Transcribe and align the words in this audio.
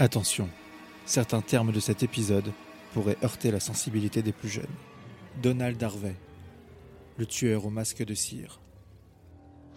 Attention, 0.00 0.48
certains 1.06 1.40
termes 1.40 1.72
de 1.72 1.80
cet 1.80 2.04
épisode 2.04 2.52
pourraient 2.94 3.18
heurter 3.24 3.50
la 3.50 3.58
sensibilité 3.58 4.22
des 4.22 4.30
plus 4.30 4.48
jeunes. 4.48 4.64
Donald 5.42 5.82
Harvey, 5.82 6.14
le 7.16 7.26
tueur 7.26 7.66
au 7.66 7.70
masque 7.70 8.04
de 8.04 8.14
cire. 8.14 8.60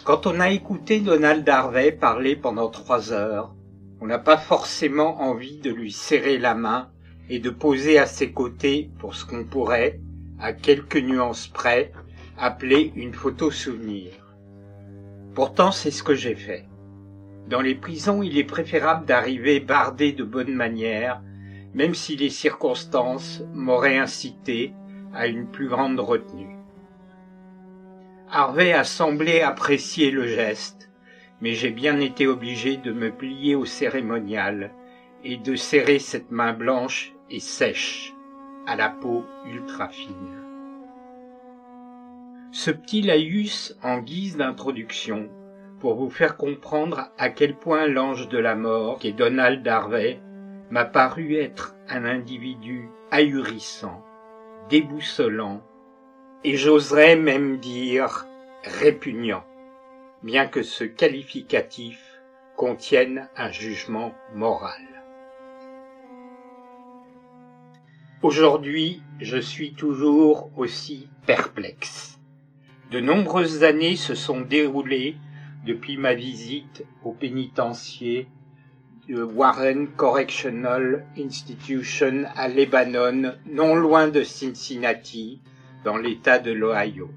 Quand 0.03 0.27
on 0.27 0.39
a 0.39 0.51
écouté 0.51 0.99
Donald 0.99 1.47
Harvey 1.49 1.91
parler 1.91 2.35
pendant 2.35 2.69
trois 2.69 3.11
heures, 3.11 3.55
on 3.99 4.05
n'a 4.05 4.19
pas 4.19 4.37
forcément 4.37 5.21
envie 5.21 5.57
de 5.57 5.71
lui 5.71 5.91
serrer 5.91 6.37
la 6.37 6.53
main 6.53 6.91
et 7.27 7.39
de 7.39 7.49
poser 7.49 7.97
à 7.97 8.05
ses 8.05 8.31
côtés 8.31 8.91
pour 8.99 9.15
ce 9.15 9.25
qu'on 9.25 9.43
pourrait, 9.43 9.99
à 10.39 10.53
quelques 10.53 10.97
nuances 10.97 11.47
près, 11.47 11.93
appeler 12.37 12.93
une 12.95 13.15
photo 13.15 13.49
souvenir. 13.49 14.11
Pourtant, 15.33 15.71
c'est 15.71 15.89
ce 15.89 16.03
que 16.03 16.13
j'ai 16.13 16.35
fait. 16.35 16.67
Dans 17.51 17.59
les 17.59 17.75
prisons, 17.75 18.23
il 18.23 18.37
est 18.37 18.45
préférable 18.45 19.05
d'arriver 19.05 19.59
bardé 19.59 20.13
de 20.13 20.23
bonnes 20.23 20.53
manières, 20.53 21.21
même 21.73 21.93
si 21.93 22.15
les 22.15 22.29
circonstances 22.29 23.43
m'auraient 23.53 23.97
incité 23.97 24.73
à 25.13 25.27
une 25.27 25.47
plus 25.47 25.67
grande 25.67 25.99
retenue. 25.99 26.55
Harvey 28.29 28.71
a 28.71 28.85
semblé 28.85 29.41
apprécier 29.41 30.11
le 30.11 30.27
geste, 30.27 30.89
mais 31.41 31.51
j'ai 31.51 31.71
bien 31.71 31.99
été 31.99 32.25
obligé 32.25 32.77
de 32.77 32.93
me 32.93 33.11
plier 33.11 33.55
au 33.55 33.65
cérémonial 33.65 34.71
et 35.25 35.35
de 35.35 35.55
serrer 35.55 35.99
cette 35.99 36.31
main 36.31 36.53
blanche 36.53 37.13
et 37.29 37.41
sèche, 37.41 38.13
à 38.65 38.77
la 38.77 38.87
peau 38.87 39.25
ultra 39.45 39.89
fine. 39.89 40.39
Ce 42.53 42.71
petit 42.71 43.01
laïus 43.01 43.75
en 43.83 43.97
guise 43.99 44.37
d'introduction 44.37 45.29
pour 45.81 45.95
vous 45.95 46.11
faire 46.11 46.37
comprendre 46.37 47.09
à 47.17 47.29
quel 47.29 47.55
point 47.55 47.87
l'ange 47.87 48.29
de 48.29 48.37
la 48.37 48.55
mort, 48.55 48.99
qui 48.99 49.07
est 49.07 49.13
Donald 49.13 49.67
Harvey, 49.67 50.19
m'a 50.69 50.85
paru 50.85 51.35
être 51.35 51.75
un 51.89 52.05
individu 52.05 52.87
ahurissant, 53.09 54.05
déboussolant, 54.69 55.63
et 56.43 56.55
j'oserais 56.55 57.15
même 57.15 57.57
dire 57.57 58.27
répugnant, 58.63 59.43
bien 60.21 60.45
que 60.45 60.61
ce 60.61 60.83
qualificatif 60.83 61.99
contienne 62.55 63.27
un 63.35 63.51
jugement 63.51 64.13
moral. 64.35 64.81
Aujourd'hui, 68.21 69.01
je 69.19 69.37
suis 69.37 69.73
toujours 69.73 70.51
aussi 70.55 71.09
perplexe. 71.25 72.19
De 72.91 72.99
nombreuses 72.99 73.63
années 73.63 73.95
se 73.95 74.13
sont 74.13 74.41
déroulées 74.41 75.15
depuis 75.65 75.97
ma 75.97 76.13
visite 76.13 76.85
au 77.03 77.11
pénitencier 77.11 78.27
de 79.07 79.23
Warren 79.23 79.87
Correctional 79.87 81.05
Institution 81.17 82.25
à 82.35 82.47
Lebanon, 82.47 83.33
non 83.45 83.75
loin 83.75 84.07
de 84.07 84.23
Cincinnati, 84.23 85.41
dans 85.83 85.97
l'État 85.97 86.39
de 86.39 86.51
l'Ohio. 86.51 87.09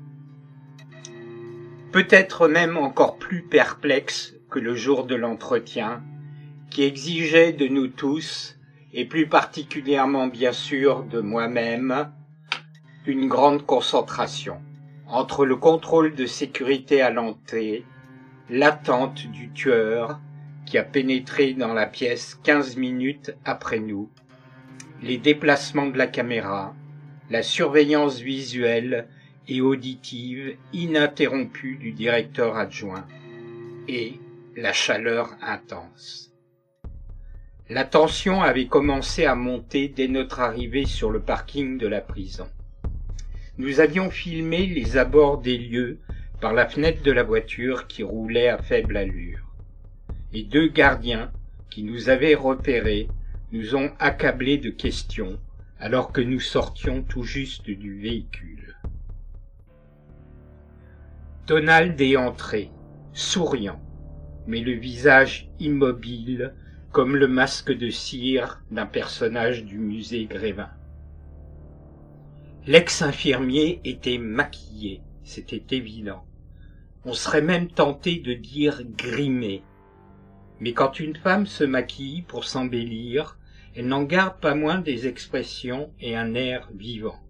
Peut-être 1.93 2.49
même 2.49 2.77
encore 2.77 3.19
plus 3.19 3.43
perplexe 3.43 4.35
que 4.51 4.59
le 4.59 4.75
jour 4.75 5.05
de 5.05 5.15
l'entretien, 5.15 6.03
qui 6.71 6.83
exigeait 6.83 7.53
de 7.53 7.69
nous 7.69 7.89
tous, 7.89 8.59
et 8.93 9.05
plus 9.05 9.27
particulièrement 9.27 10.27
bien 10.27 10.53
sûr 10.53 11.05
de 11.05 11.21
moi-même, 11.21 12.11
une 13.07 13.29
grande 13.29 13.67
concentration 13.67 14.61
entre 15.07 15.45
le 15.45 15.57
contrôle 15.57 16.15
de 16.15 16.27
sécurité 16.27 17.03
à 17.03 17.11
l'entrée 17.11 17.85
l'attente 18.51 19.27
du 19.27 19.51
tueur 19.51 20.21
qui 20.67 20.79
a 20.79 20.83
pénétré 20.83 21.55
dans 21.55 21.73
la 21.73 21.87
pièce 21.87 22.39
quinze 22.43 22.77
minutes 22.77 23.35
après 23.45 23.79
nous, 23.79 24.11
les 25.03 25.19
déplacements 25.19 25.87
de 25.87 25.99
la 25.99 26.07
caméra, 26.07 26.75
la 27.31 27.43
surveillance 27.43 28.21
visuelle 28.21 29.09
et 29.49 29.61
auditive 29.61 30.57
ininterrompue 30.73 31.77
du 31.77 31.93
directeur 31.93 32.57
adjoint 32.57 33.07
et 33.89 34.15
la 34.57 34.73
chaleur 34.73 35.31
intense. 35.43 36.33
La 37.71 37.85
tension 37.85 38.43
avait 38.43 38.67
commencé 38.67 39.25
à 39.25 39.35
monter 39.35 39.89
dès 39.89 40.09
notre 40.09 40.41
arrivée 40.41 40.85
sur 40.85 41.11
le 41.11 41.21
parking 41.21 41.79
de 41.79 41.87
la 41.87 42.01
prison. 42.01 42.47
Nous 43.57 43.81
avions 43.81 44.11
filmé 44.11 44.67
les 44.67 44.97
abords 44.97 45.39
des 45.39 45.57
lieux 45.57 45.99
par 46.45 46.53
la 46.53 46.69
fenêtre 46.69 47.03
de 47.03 47.11
la 47.11 47.23
voiture 47.23 47.87
qui 47.87 48.03
roulait 48.03 48.51
à 48.51 48.59
faible 48.59 48.99
allure. 48.99 49.55
Les 50.31 50.43
deux 50.43 50.69
gardiens, 50.69 51.33
qui 51.71 51.83
nous 51.83 52.11
avaient 52.11 52.35
repérés, 52.35 53.09
nous 53.51 53.77
ont 53.77 53.91
accablés 53.99 54.59
de 54.59 54.69
questions 54.69 55.41
alors 55.79 56.13
que 56.13 56.21
nous 56.21 56.41
sortions 56.41 57.03
tout 57.03 57.23
juste 57.23 57.71
du 57.71 57.99
véhicule. 57.99 58.77
Donald 61.47 61.99
est 61.99 62.19
entré, 62.19 62.71
souriant, 63.15 63.81
mais 64.47 64.61
le 64.61 64.73
visage 64.73 65.49
immobile 65.61 66.53
comme 66.93 67.17
le 67.17 67.27
masque 67.27 67.73
de 67.73 67.89
cire 67.89 68.63
d'un 68.71 68.85
personnage 68.85 69.65
du 69.65 69.79
musée 69.79 70.27
Grévin. 70.27 70.69
L'ex-infirmier 72.67 73.81
était 73.85 74.19
maquillé, 74.19 75.01
c'était 75.23 75.75
évident. 75.75 76.27
On 77.07 77.13
serait 77.13 77.43
même 77.43 77.69
tenté 77.69 78.17
de 78.17 78.33
dire 78.33 78.83
grimé. 78.85 79.63
Mais 80.61 80.73
quand 80.73 80.99
une 81.01 81.17
femme 81.17 81.47
se 81.47 81.65
maquille 81.65 82.23
pour 82.23 82.45
s'embellir, 82.45 83.39
elle 83.77 83.89
n'en 83.89 84.05
garde 84.05 84.41
pas 84.41 84.55
moins 84.55 84.79
des 84.79 85.07
expressions 85.07 85.93
et 86.01 86.17
un 86.17 86.35
air 86.35 86.71
vivant. 86.75 87.21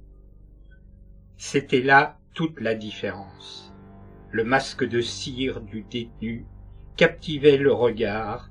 C'était 1.37 1.83
là 1.83 2.19
toute 2.35 2.61
la 2.61 2.75
différence. 2.75 3.73
Le 4.31 4.45
masque 4.45 4.85
de 4.87 5.01
cire 5.01 5.61
du 5.61 5.83
détenu 5.83 6.47
captivait 6.97 7.57
le 7.57 7.73
regard 7.73 8.51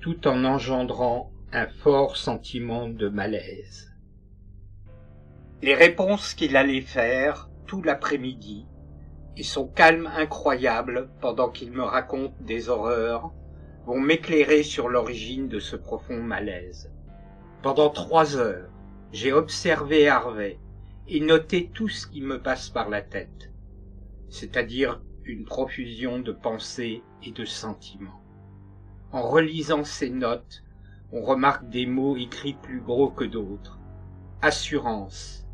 tout 0.00 0.26
en 0.28 0.44
engendrant 0.44 1.32
un 1.52 1.66
fort 1.66 2.16
sentiment 2.16 2.88
de 2.88 3.08
malaise. 3.08 3.94
Les 5.62 5.74
réponses 5.74 6.34
qu'il 6.34 6.56
allait 6.56 6.82
faire 6.82 7.48
tout 7.66 7.82
l'après-midi 7.82 8.66
et 9.38 9.44
son 9.44 9.68
calme 9.68 10.10
incroyable 10.16 11.10
pendant 11.20 11.48
qu'il 11.48 11.70
me 11.70 11.84
raconte 11.84 12.34
des 12.40 12.68
horreurs 12.68 13.32
vont 13.86 14.00
m'éclairer 14.00 14.64
sur 14.64 14.88
l'origine 14.88 15.48
de 15.48 15.60
ce 15.60 15.76
profond 15.76 16.20
malaise. 16.20 16.90
Pendant 17.62 17.88
trois 17.88 18.36
heures, 18.36 18.68
j'ai 19.12 19.32
observé 19.32 20.08
Harvey 20.08 20.58
et 21.06 21.20
noté 21.20 21.70
tout 21.72 21.88
ce 21.88 22.08
qui 22.08 22.20
me 22.20 22.42
passe 22.42 22.68
par 22.68 22.88
la 22.88 23.00
tête, 23.00 23.52
c'est-à-dire 24.28 25.00
une 25.24 25.44
profusion 25.44 26.18
de 26.18 26.32
pensées 26.32 27.04
et 27.22 27.30
de 27.30 27.44
sentiments. 27.44 28.20
En 29.12 29.22
relisant 29.22 29.84
ces 29.84 30.10
notes, 30.10 30.64
on 31.12 31.22
remarque 31.22 31.68
des 31.68 31.86
mots 31.86 32.16
écrits 32.16 32.58
plus 32.60 32.80
gros 32.80 33.08
que 33.08 33.24
d'autres. 33.24 33.78
Assurance, 34.42 35.46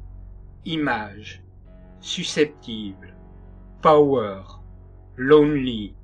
image, 0.65 1.45
susceptible, 2.01 3.14
Power, 3.85 4.47
Lonely, 5.19 5.95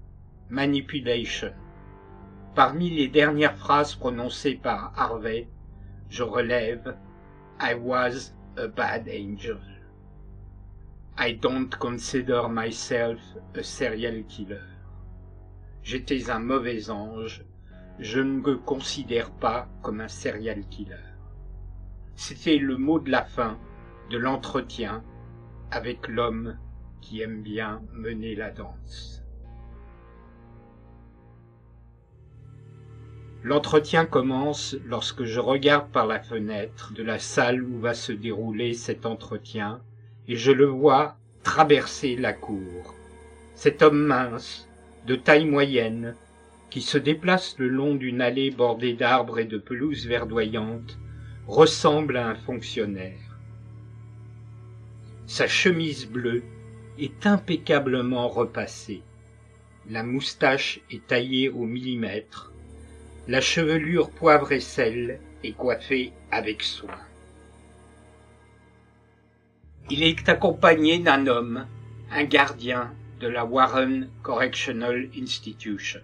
Manipulation. 0.50 1.54
Parmi 2.54 2.90
les 2.90 3.08
dernières 3.08 3.56
phrases 3.56 3.94
prononcées 3.94 4.56
par 4.56 4.92
Harvey, 4.98 5.48
je 6.10 6.22
relève 6.22 6.98
I 7.58 7.72
was 7.72 8.34
a 8.58 8.68
bad 8.68 9.08
angel. 9.08 9.62
I 11.16 11.32
don't 11.32 11.70
consider 11.78 12.50
myself 12.50 13.18
a 13.54 13.62
serial 13.62 14.26
killer. 14.26 14.60
J'étais 15.82 16.28
un 16.28 16.40
mauvais 16.40 16.90
ange, 16.90 17.46
je 17.98 18.20
ne 18.20 18.42
me 18.42 18.58
considère 18.58 19.30
pas 19.30 19.70
comme 19.80 20.02
un 20.02 20.08
serial 20.08 20.68
killer. 20.68 21.16
C'était 22.14 22.58
le 22.58 22.76
mot 22.76 23.00
de 23.00 23.10
la 23.10 23.24
fin 23.24 23.58
de 24.10 24.18
l'entretien 24.18 25.02
avec 25.70 26.08
l'homme 26.08 26.58
qui 27.00 27.20
aime 27.22 27.42
bien 27.42 27.82
mener 27.92 28.34
la 28.34 28.50
danse. 28.50 29.22
L'entretien 33.42 34.04
commence 34.04 34.76
lorsque 34.84 35.24
je 35.24 35.40
regarde 35.40 35.90
par 35.90 36.06
la 36.06 36.20
fenêtre 36.20 36.92
de 36.92 37.02
la 37.02 37.18
salle 37.18 37.62
où 37.62 37.80
va 37.80 37.94
se 37.94 38.12
dérouler 38.12 38.74
cet 38.74 39.06
entretien 39.06 39.80
et 40.28 40.36
je 40.36 40.52
le 40.52 40.66
vois 40.66 41.16
traverser 41.42 42.16
la 42.16 42.34
cour. 42.34 42.94
Cet 43.54 43.80
homme 43.80 44.04
mince, 44.04 44.68
de 45.06 45.16
taille 45.16 45.46
moyenne, 45.46 46.14
qui 46.68 46.82
se 46.82 46.98
déplace 46.98 47.58
le 47.58 47.68
long 47.68 47.94
d'une 47.94 48.20
allée 48.20 48.50
bordée 48.50 48.92
d'arbres 48.92 49.38
et 49.38 49.46
de 49.46 49.58
pelouses 49.58 50.06
verdoyantes, 50.06 50.98
ressemble 51.46 52.18
à 52.18 52.28
un 52.28 52.34
fonctionnaire. 52.34 53.38
Sa 55.26 55.46
chemise 55.46 56.06
bleue 56.06 56.42
est 57.00 57.26
impeccablement 57.26 58.28
repassée. 58.28 59.02
La 59.88 60.02
moustache 60.02 60.80
est 60.90 61.06
taillée 61.06 61.48
au 61.48 61.64
millimètre. 61.64 62.52
La 63.26 63.40
chevelure 63.40 64.10
poivre 64.10 64.52
et 64.52 64.60
sel 64.60 65.18
est 65.42 65.52
coiffée 65.52 66.12
avec 66.30 66.62
soin. 66.62 66.98
Il 69.88 70.02
est 70.02 70.28
accompagné 70.28 70.98
d'un 70.98 71.26
homme, 71.26 71.66
un 72.12 72.24
gardien 72.24 72.92
de 73.20 73.28
la 73.28 73.44
Warren 73.44 74.08
Correctional 74.22 75.08
Institution. 75.16 76.00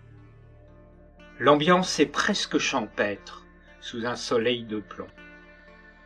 L'ambiance 1.39 2.01
est 2.01 2.07
presque 2.07 2.59
champêtre, 2.59 3.45
sous 3.81 4.07
un 4.07 4.17
soleil 4.17 4.65
de 4.65 4.81
plomb. 4.81 5.07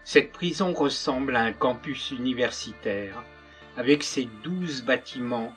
Cette 0.04 0.32
prison 0.32 0.75
ressemble 0.75 1.37
à 1.37 1.42
un 1.42 1.52
campus 1.52 2.10
universitaire, 2.10 3.22
avec 3.76 4.02
ses 4.02 4.28
douze 4.43 4.82
bâtiments 4.82 5.55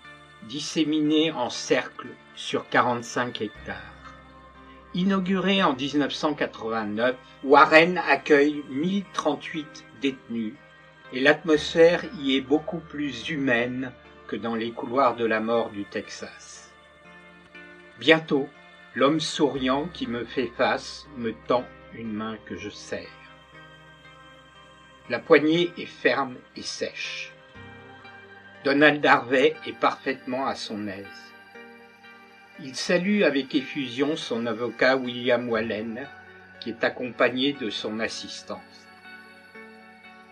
disséminés 0.48 1.32
en 1.32 1.50
cercle 1.50 2.08
sur 2.36 2.68
45 2.70 3.42
hectares. 3.42 3.78
Inauguré 4.94 5.64
en 5.64 5.76
1989, 5.76 7.16
Warren 7.44 7.98
accueille 7.98 8.64
1038 8.70 9.86
détenus 10.02 10.54
et 11.12 11.20
l'atmosphère 11.20 12.04
y 12.20 12.36
est 12.36 12.42
beaucoup 12.42 12.80
plus 12.80 13.30
humaine 13.30 13.92
que 14.28 14.36
dans 14.36 14.56
les 14.56 14.72
couloirs 14.72 15.16
de 15.16 15.26
la 15.26 15.40
mort 15.40 15.70
du 15.70 15.86
Texas. 15.86 16.72
Bientôt, 18.00 18.48
l'homme 18.96 19.20
souriant 19.20 19.88
qui 19.94 20.08
me 20.08 20.26
fait 20.26 20.52
face 20.58 21.08
me 21.18 21.34
tend 21.48 21.66
une 21.94 22.14
main 22.14 22.38
que 22.46 22.56
je 22.56 22.70
serre. 22.70 23.08
La 25.10 25.20
poignée 25.20 25.72
est 25.78 25.86
ferme 25.86 26.36
et 26.56 26.62
sèche. 26.62 27.33
Donald 28.64 29.06
Harvey 29.06 29.56
est 29.68 29.78
parfaitement 29.78 30.48
à 30.48 30.56
son 30.56 30.88
aise. 30.88 31.06
Il 32.62 32.76
salue 32.76 33.24
avec 33.24 33.54
effusion 33.56 34.16
son 34.16 34.46
avocat 34.46 34.96
William 34.96 35.50
Wallen, 35.50 36.08
qui 36.62 36.70
est 36.70 36.84
accompagné 36.86 37.52
de 37.52 37.70
son 37.70 38.00
assistance. 38.00 38.88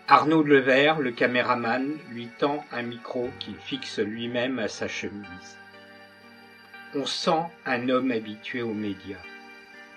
Arnaud 0.08 0.42
Levert, 0.42 0.98
le 0.98 1.10
caméraman, 1.10 1.98
lui 2.10 2.28
tend 2.38 2.64
un 2.72 2.82
micro 2.82 3.28
qu'il 3.38 3.56
fixe 3.56 3.98
lui-même 3.98 4.58
à 4.58 4.68
sa 4.68 4.88
chemise. 4.88 5.58
On 6.94 7.04
sent 7.04 7.42
un 7.66 7.90
homme 7.90 8.12
habitué 8.12 8.62
aux 8.62 8.72
médias. 8.72 9.22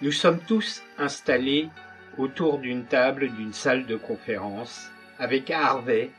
Nous 0.01 0.11
sommes 0.11 0.39
tous 0.39 0.83
installés 0.97 1.69
autour 2.17 2.59
d'une 2.59 2.83
table 2.83 3.29
d'une 3.29 3.53
salle 3.53 3.85
de 3.85 3.95
conférence 3.95 4.89
avec 5.19 5.49
Harvey 5.51 6.09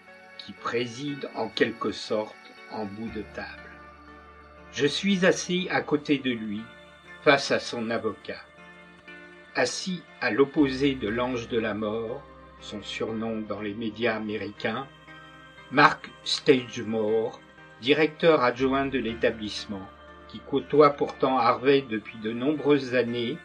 préside 0.53 1.29
en 1.35 1.49
quelque 1.49 1.93
sorte 1.93 2.37
en 2.71 2.85
bout 2.85 3.11
de 3.15 3.23
table. 3.35 3.71
Je 4.73 4.87
suis 4.87 5.25
assis 5.25 5.69
à 5.71 5.81
côté 5.81 6.19
de 6.19 6.31
lui, 6.31 6.63
face 7.23 7.51
à 7.51 7.59
son 7.59 7.91
avocat. 7.91 8.41
Assis 9.55 10.03
à 10.21 10.31
l'opposé 10.31 10.95
de 10.95 11.09
l'ange 11.09 11.49
de 11.49 11.59
la 11.59 11.75
mort, 11.75 12.23
son 12.61 12.83
surnom 12.83 13.41
dans 13.41 13.61
les 13.61 13.75
médias 13.75 14.17
américains, 14.17 14.87
Mark 15.71 16.11
Stagemore, 16.25 17.41
directeur 17.81 18.43
adjoint 18.43 18.87
de 18.87 18.99
l'établissement, 18.99 19.89
qui 20.29 20.41
côtoie 20.41 20.91
pourtant 20.91 21.39
Harvey 21.39 21.85
depuis 21.89 22.19
de 22.19 22.33
nombreuses 22.33 22.95
années 22.95 23.39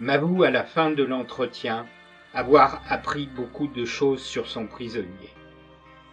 m'avoue 0.00 0.42
à 0.42 0.50
la 0.50 0.64
fin 0.64 0.90
de 0.90 1.04
l'entretien 1.04 1.86
avoir 2.32 2.82
appris 2.88 3.26
beaucoup 3.26 3.68
de 3.68 3.84
choses 3.84 4.22
sur 4.22 4.46
son 4.46 4.66
prisonnier. 4.66 5.32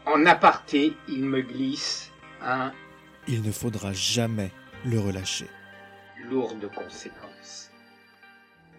En 0.06 0.26
aparté, 0.26 0.94
il 1.08 1.24
me 1.26 1.42
glisse 1.42 2.12
un 2.42 2.72
Il 3.28 3.44
ne 3.44 3.52
faudra 3.52 3.94
jamais 3.94 4.52
le 4.84 5.00
relâcher. 5.00 5.48
Lourde 6.30 6.70
conséquence. 6.74 7.70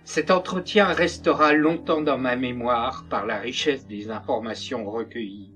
Cet 0.04 0.32
entretien 0.32 0.86
restera 0.86 1.52
longtemps 1.52 2.02
dans 2.02 2.18
ma 2.18 2.34
mémoire 2.34 3.04
par 3.08 3.24
la 3.24 3.38
richesse 3.38 3.86
des 3.86 4.10
informations 4.10 4.90
recueillies, 4.90 5.54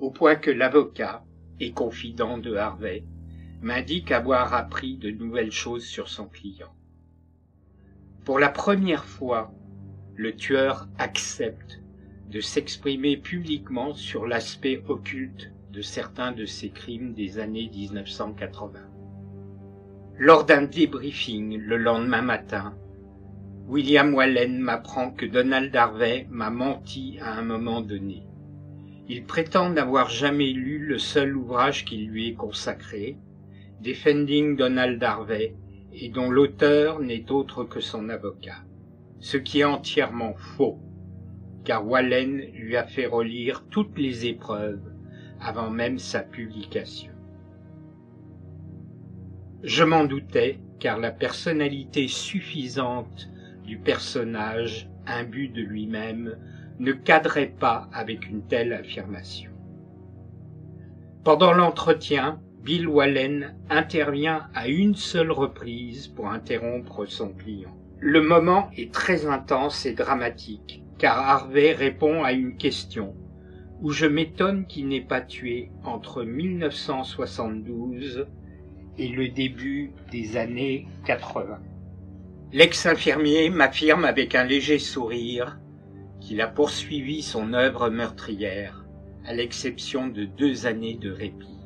au 0.00 0.10
point 0.10 0.34
que 0.34 0.50
l'avocat 0.50 1.24
et 1.60 1.72
confident 1.72 2.38
de 2.38 2.56
Harvey 2.56 3.04
m'indique 3.62 4.10
avoir 4.10 4.54
appris 4.54 4.96
de 4.96 5.10
nouvelles 5.10 5.52
choses 5.52 5.84
sur 5.84 6.08
son 6.08 6.26
client. 6.26 6.74
Pour 8.24 8.40
la 8.40 8.48
première 8.48 9.04
fois, 9.04 9.52
le 10.16 10.34
tueur 10.34 10.88
accepte 10.98 11.79
de 12.30 12.40
s'exprimer 12.40 13.16
publiquement 13.16 13.92
sur 13.92 14.24
l'aspect 14.24 14.82
occulte 14.88 15.50
de 15.72 15.82
certains 15.82 16.30
de 16.30 16.44
ses 16.44 16.70
crimes 16.70 17.12
des 17.12 17.40
années 17.40 17.68
1980. 17.74 18.78
Lors 20.16 20.44
d'un 20.44 20.62
débriefing 20.62 21.58
le 21.58 21.76
lendemain 21.76 22.22
matin, 22.22 22.74
William 23.66 24.14
Wallen 24.14 24.58
m'apprend 24.58 25.10
que 25.10 25.26
Donald 25.26 25.74
Harvey 25.74 26.26
m'a 26.30 26.50
menti 26.50 27.18
à 27.20 27.34
un 27.38 27.42
moment 27.42 27.80
donné. 27.80 28.26
Il 29.08 29.24
prétend 29.24 29.70
n'avoir 29.70 30.08
jamais 30.08 30.52
lu 30.52 30.78
le 30.78 30.98
seul 30.98 31.36
ouvrage 31.36 31.84
qui 31.84 31.96
lui 31.96 32.28
est 32.28 32.34
consacré, 32.34 33.16
Defending 33.80 34.56
Donald 34.56 35.02
Harvey, 35.02 35.56
et 35.92 36.10
dont 36.10 36.30
l'auteur 36.30 37.00
n'est 37.00 37.30
autre 37.32 37.64
que 37.64 37.80
son 37.80 38.08
avocat. 38.08 38.62
Ce 39.18 39.36
qui 39.36 39.60
est 39.60 39.64
entièrement 39.64 40.34
faux, 40.34 40.78
car 41.64 41.86
Wallen 41.86 42.42
lui 42.54 42.76
a 42.76 42.84
fait 42.84 43.06
relire 43.06 43.64
toutes 43.70 43.98
les 43.98 44.26
épreuves 44.26 44.80
avant 45.40 45.70
même 45.70 45.98
sa 45.98 46.20
publication. 46.20 47.12
Je 49.62 49.84
m'en 49.84 50.04
doutais, 50.04 50.58
car 50.78 50.98
la 50.98 51.10
personnalité 51.10 52.08
suffisante 52.08 53.28
du 53.64 53.78
personnage, 53.78 54.88
imbu 55.06 55.48
de 55.48 55.60
lui-même, 55.60 56.36
ne 56.78 56.92
cadrait 56.92 57.54
pas 57.58 57.88
avec 57.92 58.26
une 58.28 58.46
telle 58.46 58.72
affirmation. 58.72 59.50
Pendant 61.24 61.52
l'entretien, 61.52 62.40
Bill 62.62 62.88
Wallen 62.88 63.54
intervient 63.68 64.48
à 64.54 64.68
une 64.68 64.94
seule 64.94 65.30
reprise 65.30 66.08
pour 66.08 66.30
interrompre 66.30 67.06
son 67.06 67.32
client. 67.32 67.76
Le 67.98 68.22
moment 68.22 68.70
est 68.76 68.92
très 68.92 69.26
intense 69.26 69.84
et 69.84 69.92
dramatique, 69.92 70.82
car 71.00 71.18
Harvey 71.18 71.72
répond 71.72 72.22
à 72.24 72.32
une 72.32 72.56
question 72.58 73.16
où 73.80 73.90
je 73.90 74.04
m'étonne 74.04 74.66
qu'il 74.66 74.88
n'ait 74.88 75.00
pas 75.00 75.22
tué 75.22 75.70
entre 75.82 76.24
1972 76.24 78.26
et 78.98 79.08
le 79.08 79.30
début 79.30 79.94
des 80.12 80.36
années 80.36 80.86
80. 81.06 81.58
L'ex-infirmier 82.52 83.48
m'affirme 83.48 84.04
avec 84.04 84.34
un 84.34 84.44
léger 84.44 84.78
sourire 84.78 85.58
qu'il 86.20 86.42
a 86.42 86.48
poursuivi 86.48 87.22
son 87.22 87.54
œuvre 87.54 87.88
meurtrière, 87.88 88.84
à 89.24 89.32
l'exception 89.32 90.08
de 90.08 90.26
deux 90.26 90.66
années 90.66 90.98
de 91.00 91.10
répit. 91.10 91.64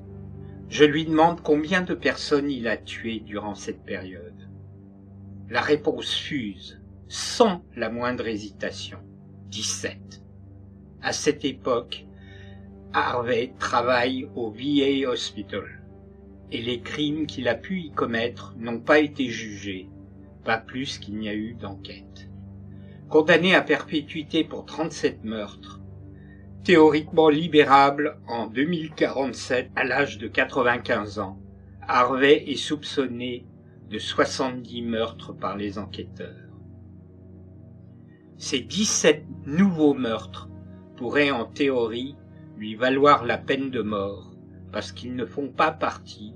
Je 0.69 0.85
lui 0.85 1.07
demande 1.07 1.41
combien 1.41 1.83
de 1.83 1.95
personnes 1.95 2.53
il 2.53 2.69
a 2.69 2.77
tuées 2.77 3.19
durant 3.19 3.57
cette 3.57 3.85
période. 3.85 4.49
La 5.51 5.61
réponse 5.61 6.15
fuse, 6.15 6.81
sans 7.09 7.65
la 7.75 7.91
moindre 7.91 8.29
hésitation. 8.29 8.99
17. 9.55 10.21
À 11.01 11.13
cette 11.13 11.45
époque, 11.45 12.07
Harvey 12.93 13.53
travaille 13.61 14.29
au 14.35 14.51
VA 14.51 15.09
Hospital 15.09 15.81
et 16.51 16.61
les 16.61 16.81
crimes 16.81 17.29
qu'il 17.29 17.47
a 17.47 17.55
pu 17.55 17.79
y 17.83 17.93
commettre 17.93 18.57
n'ont 18.59 18.81
pas 18.81 18.99
été 18.99 19.29
jugés, 19.29 19.89
pas 20.43 20.59
plus 20.59 20.99
qu'il 20.99 21.19
n'y 21.19 21.29
a 21.29 21.35
eu 21.35 21.55
d'enquête. 21.55 22.29
Condamné 23.09 23.55
à 23.55 23.63
perpétuité 23.63 24.43
pour 24.43 24.67
37 24.67 25.23
meurtres, 25.23 25.81
Théoriquement 26.65 27.29
libérable 27.29 28.19
en 28.27 28.47
2047 28.47 29.71
à 29.77 29.85
l'âge 29.85 30.19
de 30.19 30.27
95 30.27 31.21
ans, 31.21 31.39
Harvey 31.87 32.43
est 32.49 32.57
soupçonné 32.57 33.47
de 33.89 33.99
70 33.99 34.83
meurtres 34.83 35.33
par 35.33 35.57
les 35.57 35.79
enquêteurs. 35.79 36.44
Ces 38.47 38.61
17 38.61 39.25
nouveaux 39.47 39.95
meurtres 39.95 40.51
pourraient 40.99 41.31
en 41.31 41.47
théorie 41.47 42.15
lui 42.59 42.75
valoir 42.75 43.25
la 43.25 43.39
peine 43.39 43.71
de 43.71 43.81
mort, 43.81 44.35
parce 44.71 44.93
qu'ils 44.93 45.17
ne 45.17 45.25
font 45.25 45.49
pas 45.49 45.73
partie 45.73 46.35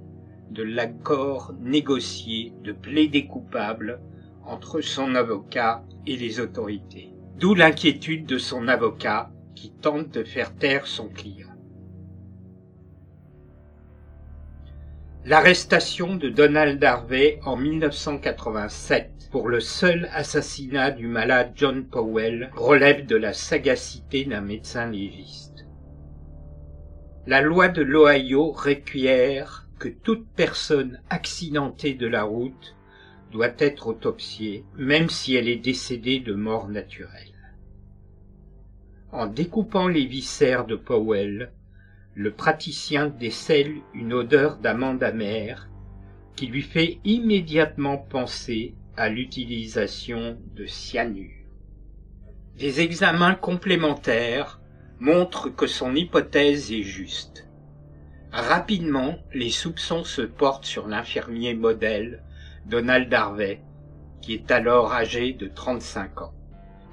de 0.50 0.62
l'accord 0.62 1.52
négocié 1.60 2.54
de 2.64 2.72
plaider 2.72 3.26
coupable 3.26 4.00
entre 4.42 4.80
son 4.80 5.16
avocat 5.16 5.84
et 6.06 6.16
les 6.16 6.40
autorités. 6.40 7.12
D'où 7.38 7.54
l'inquiétude 7.54 8.24
de 8.24 8.38
son 8.38 8.68
avocat 8.68 9.30
qui 9.54 9.70
tente 9.70 10.08
de 10.08 10.24
faire 10.24 10.56
taire 10.56 10.86
son 10.86 11.10
client. 11.10 11.57
L'arrestation 15.28 16.16
de 16.16 16.30
Donald 16.30 16.82
Harvey 16.82 17.38
en 17.44 17.54
1987 17.54 19.28
pour 19.30 19.48
le 19.48 19.60
seul 19.60 20.08
assassinat 20.14 20.90
du 20.90 21.06
malade 21.06 21.52
John 21.54 21.84
Powell 21.84 22.50
relève 22.56 23.04
de 23.04 23.14
la 23.14 23.34
sagacité 23.34 24.24
d'un 24.24 24.40
médecin 24.40 24.90
légiste. 24.90 25.66
La 27.26 27.42
loi 27.42 27.68
de 27.68 27.82
l'Ohio 27.82 28.52
requiert 28.52 29.68
que 29.78 29.90
toute 29.90 30.26
personne 30.34 30.98
accidentée 31.10 31.92
de 31.92 32.06
la 32.06 32.22
route 32.22 32.74
doit 33.30 33.52
être 33.58 33.88
autopsiée, 33.88 34.64
même 34.78 35.10
si 35.10 35.36
elle 35.36 35.50
est 35.50 35.56
décédée 35.56 36.20
de 36.20 36.32
mort 36.32 36.68
naturelle. 36.68 37.52
En 39.12 39.26
découpant 39.26 39.88
les 39.88 40.06
viscères 40.06 40.64
de 40.64 40.76
Powell, 40.76 41.52
le 42.18 42.32
praticien 42.32 43.06
décèle 43.06 43.76
une 43.94 44.12
odeur 44.12 44.56
d'amande 44.56 45.04
amère 45.04 45.68
qui 46.34 46.48
lui 46.48 46.62
fait 46.62 46.98
immédiatement 47.04 47.96
penser 47.96 48.74
à 48.96 49.08
l'utilisation 49.08 50.36
de 50.56 50.66
cyanure. 50.66 51.46
Des 52.56 52.80
examens 52.80 53.36
complémentaires 53.36 54.60
montrent 54.98 55.48
que 55.48 55.68
son 55.68 55.94
hypothèse 55.94 56.72
est 56.72 56.82
juste. 56.82 57.48
Rapidement, 58.32 59.18
les 59.32 59.50
soupçons 59.50 60.02
se 60.02 60.22
portent 60.22 60.66
sur 60.66 60.88
l'infirmier 60.88 61.54
modèle 61.54 62.24
Donald 62.66 63.14
Harvey, 63.14 63.62
qui 64.22 64.34
est 64.34 64.50
alors 64.50 64.92
âgé 64.92 65.34
de 65.34 65.46
35 65.46 66.22
ans, 66.22 66.34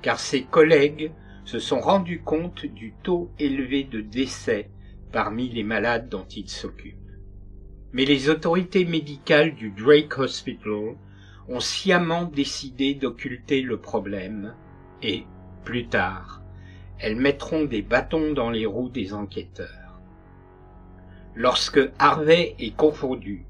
car 0.04 0.20
ses 0.20 0.44
collègues 0.44 1.12
se 1.46 1.58
sont 1.58 1.80
rendus 1.80 2.22
compte 2.22 2.68
du 2.68 2.94
taux 3.02 3.32
élevé 3.40 3.86
de 3.86 4.02
décès 4.02 4.70
parmi 5.16 5.48
les 5.48 5.64
malades 5.64 6.10
dont 6.10 6.26
il 6.26 6.50
s'occupe. 6.50 7.10
Mais 7.94 8.04
les 8.04 8.28
autorités 8.28 8.84
médicales 8.84 9.56
du 9.56 9.72
Drake 9.72 10.18
Hospital 10.18 10.98
ont 11.48 11.62
sciemment 11.62 12.26
décidé 12.26 12.96
d'occulter 12.96 13.62
le 13.62 13.80
problème 13.80 14.58
et, 15.02 15.24
plus 15.64 15.88
tard, 15.88 16.44
elles 17.00 17.16
mettront 17.16 17.64
des 17.64 17.82
bâtons 17.82 18.34
dans 18.34 18.50
les 18.50 18.66
roues 18.66 18.90
des 18.90 19.14
enquêteurs. 19.14 20.02
Lorsque 21.34 21.80
Harvey 21.98 22.54
est 22.60 22.76
confondu, 22.76 23.46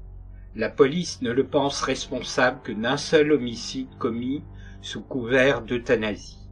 la 0.54 0.70
police 0.70 1.20
ne 1.20 1.32
le 1.32 1.48
pense 1.48 1.82
responsable 1.82 2.62
que 2.62 2.70
d'un 2.70 2.96
seul 2.96 3.32
homicide 3.32 3.90
commis 3.98 4.44
sous 4.82 5.02
couvert 5.02 5.62
d'euthanasie. 5.62 6.48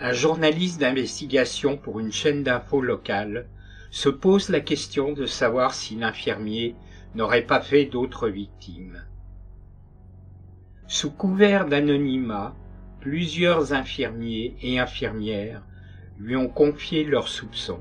Un 0.00 0.12
journaliste 0.12 0.80
d'investigation 0.80 1.76
pour 1.76 2.00
une 2.00 2.10
chaîne 2.10 2.42
d'infos 2.42 2.82
locale 2.82 3.48
se 3.90 4.08
pose 4.08 4.48
la 4.48 4.60
question 4.60 5.12
de 5.12 5.26
savoir 5.26 5.74
si 5.74 5.96
l'infirmier 5.96 6.76
n'aurait 7.14 7.46
pas 7.46 7.60
fait 7.60 7.86
d'autres 7.86 8.28
victimes. 8.28 9.04
Sous 10.86 11.10
couvert 11.10 11.66
d'anonymat, 11.66 12.54
plusieurs 13.00 13.72
infirmiers 13.72 14.56
et 14.62 14.78
infirmières 14.78 15.62
lui 16.18 16.36
ont 16.36 16.48
confié 16.48 17.04
leurs 17.04 17.28
soupçons 17.28 17.80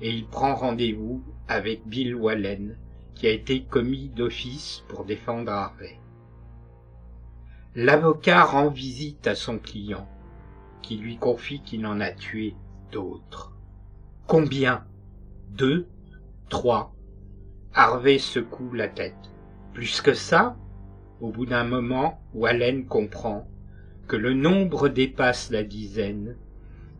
et 0.00 0.10
il 0.10 0.26
prend 0.26 0.54
rendez-vous 0.54 1.22
avec 1.48 1.86
Bill 1.86 2.14
Wallen, 2.14 2.76
qui 3.14 3.26
a 3.26 3.30
été 3.30 3.62
commis 3.62 4.08
d'office 4.08 4.84
pour 4.88 5.04
défendre 5.04 5.52
Harvey. 5.52 5.98
L'avocat 7.74 8.44
rend 8.44 8.68
visite 8.68 9.26
à 9.26 9.34
son 9.34 9.58
client, 9.58 10.08
qui 10.82 10.96
lui 10.96 11.16
confie 11.16 11.62
qu'il 11.62 11.86
en 11.86 12.00
a 12.00 12.10
tué 12.10 12.54
d'autres. 12.92 13.52
Combien 14.26 14.84
Deux 15.56 15.86
Trois 16.48 16.92
Harvey 17.74 18.18
secoue 18.18 18.72
la 18.72 18.88
tête. 18.88 19.30
Plus 19.72 20.00
que 20.00 20.12
ça 20.12 20.56
Au 21.20 21.30
bout 21.30 21.46
d'un 21.46 21.62
moment, 21.62 22.20
Wallen 22.34 22.86
comprend 22.86 23.46
que 24.08 24.16
le 24.16 24.34
nombre 24.34 24.88
dépasse 24.88 25.52
la 25.52 25.62
dizaine 25.62 26.36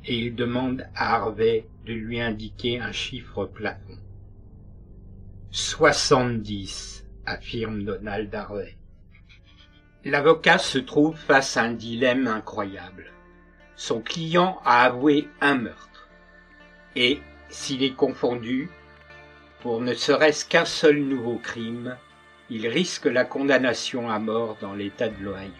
et 0.04 0.16
il 0.16 0.37
demande 0.37 0.87
à 0.94 1.16
Harvey 1.16 1.66
de 1.84 1.94
lui 1.94 2.20
indiquer 2.20 2.78
un 2.78 2.92
chiffre 2.92 3.44
plafond. 3.44 3.99
Soixante-dix, 5.50 7.04
affirme 7.26 7.82
Donald 7.82 8.32
Harvey. 8.32 8.76
L'avocat 10.04 10.58
se 10.58 10.78
trouve 10.78 11.16
face 11.16 11.56
à 11.56 11.64
un 11.64 11.73
dilemme 11.73 12.28
incroyable. 12.28 13.06
Son 13.75 14.00
client 14.00 14.61
a 14.64 14.84
avoué 14.84 15.26
un 15.40 15.56
meurtre. 15.56 16.08
Et, 16.94 17.20
s'il 17.54 17.84
est 17.84 17.94
confondu, 17.94 18.68
pour 19.61 19.80
ne 19.80 19.94
serait-ce 19.94 20.44
qu'un 20.44 20.64
seul 20.64 20.99
nouveau 20.99 21.37
crime, 21.37 21.96
il 22.50 22.66
risque 22.66 23.06
la 23.06 23.25
condamnation 23.25 24.11
à 24.11 24.18
mort 24.18 24.58
dans 24.61 24.75
l'État 24.75 25.08
de 25.08 25.23
l'Ohio. 25.23 25.50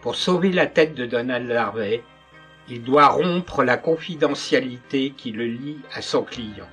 Pour 0.00 0.14
sauver 0.14 0.52
la 0.52 0.66
tête 0.66 0.94
de 0.94 1.04
Donald 1.04 1.50
Harvey, 1.50 2.02
il 2.68 2.82
doit 2.82 3.08
rompre 3.08 3.64
la 3.64 3.76
confidentialité 3.76 5.12
qui 5.16 5.32
le 5.32 5.46
lie 5.46 5.80
à 5.92 6.00
son 6.00 6.22
client. 6.22 6.68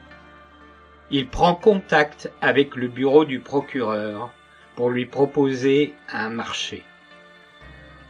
Il 1.10 1.28
prend 1.28 1.56
contact 1.56 2.32
avec 2.42 2.76
le 2.76 2.88
bureau 2.88 3.26
du 3.26 3.40
procureur 3.40 4.32
pour 4.76 4.92
lui 4.92 5.08
proposer 5.08 5.94
un 6.14 6.30
marché. 6.30 6.84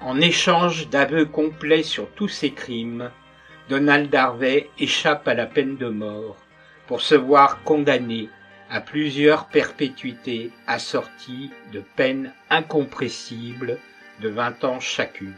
En 0.02 0.20
échange 0.20 0.90
d'aveux 0.90 1.25
complets 1.25 1.84
sur 1.84 2.10
tous 2.12 2.28
ses 2.28 2.52
crimes, 2.52 3.10
Donald 3.68 4.14
Harvey 4.14 4.70
échappe 4.78 5.28
à 5.28 5.34
la 5.34 5.48
peine 5.48 5.76
de 5.78 5.88
mort 5.88 6.38
pour 6.86 7.02
se 7.02 7.16
voir 7.16 7.64
condamné 7.64 8.30
à 8.70 8.80
plusieurs 8.80 9.46
perpétuités 9.46 10.52
assorties 10.68 11.50
de 11.74 11.82
peines 11.96 12.32
incompressibles 12.52 13.80
de 14.22 14.30
vingt 14.30 14.64
ans 14.64 14.80
chacune. 14.80 15.34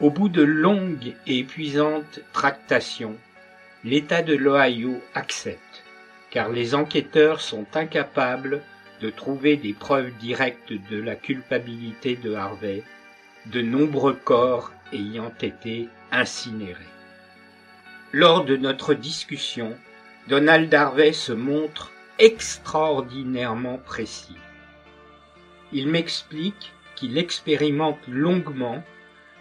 Au 0.00 0.10
bout 0.10 0.28
de 0.28 0.42
longues 0.42 1.14
et 1.26 1.38
épuisantes 1.38 2.20
tractations, 2.32 3.16
l'État 3.84 4.22
de 4.22 4.34
l'Ohio 4.34 5.00
accepte, 5.14 5.84
car 6.30 6.48
les 6.48 6.74
enquêteurs 6.74 7.40
sont 7.40 7.66
incapables 7.74 8.60
de 9.00 9.10
trouver 9.10 9.56
des 9.56 9.72
preuves 9.72 10.12
directes 10.18 10.72
de 10.90 11.00
la 11.00 11.14
culpabilité 11.14 12.16
de 12.16 12.34
Harvey, 12.34 12.82
de 13.46 13.62
nombreux 13.62 14.14
corps 14.14 14.72
ayant 14.92 15.32
été 15.40 15.88
Lors 18.12 18.44
de 18.44 18.56
notre 18.56 18.94
discussion, 18.94 19.76
Donald 20.28 20.72
Harvey 20.74 21.12
se 21.12 21.32
montre 21.32 21.92
extraordinairement 22.18 23.78
précis. 23.78 24.36
Il 25.72 25.88
m'explique 25.88 26.72
qu'il 26.96 27.16
expérimente 27.16 28.00
longuement 28.08 28.82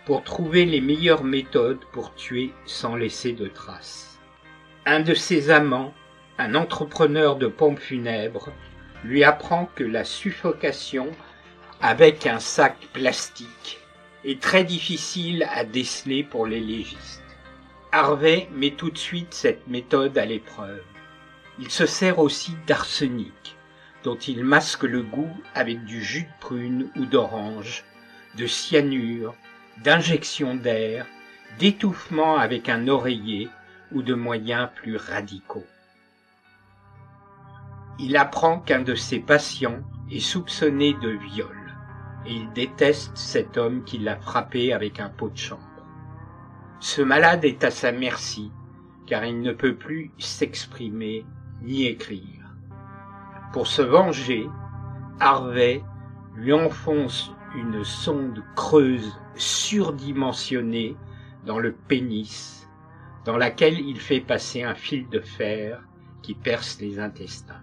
pour 0.06 0.24
trouver 0.24 0.66
les 0.66 0.80
meilleures 0.80 1.24
méthodes 1.24 1.84
pour 1.92 2.14
tuer 2.14 2.54
sans 2.66 2.96
laisser 2.96 3.34
de 3.34 3.48
traces. 3.48 4.20
Un 4.86 5.00
de 5.00 5.14
ses 5.14 5.50
amants, 5.50 5.94
un 6.38 6.56
entrepreneur 6.56 7.36
de 7.36 7.48
pompes 7.48 7.80
funèbres, 7.80 8.50
lui 9.04 9.24
apprend 9.24 9.70
que 9.76 9.84
la 9.84 10.04
suffocation 10.04 11.10
avec 11.82 12.28
un 12.28 12.40
sac 12.40 12.78
plastique 12.94 13.80
est 14.24 14.42
très 14.42 14.64
difficile 14.64 15.48
à 15.52 15.64
déceler 15.64 16.24
pour 16.24 16.46
les 16.46 16.60
légistes. 16.60 17.24
Harvey 17.92 18.50
met 18.52 18.72
tout 18.72 18.92
de 18.92 18.98
suite 18.98 19.34
cette 19.34 19.68
méthode 19.68 20.18
à 20.18 20.26
l'épreuve. 20.26 20.84
Il 21.58 21.72
se 21.72 21.86
sert 21.86 22.20
aussi 22.20 22.56
d'arsenic, 22.68 23.56
dont 24.04 24.18
il 24.18 24.44
masque 24.44 24.84
le 24.84 25.02
goût 25.02 25.36
avec 25.56 25.84
du 25.86 26.04
jus 26.04 26.24
de 26.24 26.40
prune 26.40 26.90
ou 26.96 27.06
d'orange, 27.06 27.84
de 28.38 28.46
cyanure, 28.46 29.36
d'injection 29.84 30.56
d'air, 30.56 31.06
d'étouffement 31.58 32.38
avec 32.38 32.70
un 32.70 32.88
oreiller 32.88 33.50
ou 33.92 34.02
de 34.02 34.14
moyens 34.14 34.70
plus 34.76 34.98
radicaux. 34.98 35.66
Il 37.98 38.16
apprend 38.16 38.60
qu'un 38.60 38.82
de 38.82 38.96
ses 38.96 39.20
patients 39.20 39.82
est 40.12 40.20
soupçonné 40.20 40.94
de 40.94 41.10
viol 41.10 41.59
il 42.30 42.52
déteste 42.54 43.18
cet 43.18 43.58
homme 43.58 43.84
qui 43.84 43.98
l'a 43.98 44.18
frappé 44.18 44.74
avec 44.74 45.00
un 45.00 45.10
pot 45.10 45.30
de 45.30 45.38
chambre. 45.38 45.64
Ce 46.80 47.02
malade 47.02 47.44
est 47.44 47.64
à 47.64 47.72
sa 47.72 47.92
merci 47.92 48.52
car 49.06 49.26
il 49.26 49.42
ne 49.42 49.52
peut 49.52 49.76
plus 49.76 50.12
s'exprimer 50.20 51.26
ni 51.62 51.86
écrire. 51.86 52.56
Pour 53.52 53.68
se 53.68 53.82
venger, 53.82 54.48
Harvey 55.20 55.84
lui 56.36 56.54
enfonce 56.54 57.34
une 57.56 57.84
sonde 57.84 58.44
creuse 58.56 59.20
surdimensionnée 59.36 60.96
dans 61.46 61.58
le 61.58 61.74
pénis 61.74 62.70
dans 63.26 63.38
laquelle 63.38 63.80
il 63.80 64.00
fait 64.00 64.22
passer 64.22 64.64
un 64.64 64.76
fil 64.76 65.10
de 65.10 65.20
fer 65.20 65.84
qui 66.22 66.36
perce 66.36 66.80
les 66.80 67.00
intestins. 67.00 67.62